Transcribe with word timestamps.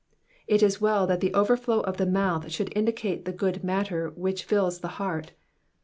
^'' 0.01 0.03
It 0.47 0.63
is 0.63 0.81
well 0.81 1.05
that 1.05 1.19
the 1.19 1.31
overflow 1.35 1.81
of 1.81 1.97
the 1.97 2.07
mouth 2.07 2.51
should 2.51 2.75
indicate 2.75 3.25
the 3.25 3.33
^ood 3.33 3.63
matter 3.63 4.09
which 4.15 4.45
fills 4.45 4.79
the 4.79 4.87
heart. 4.97 5.33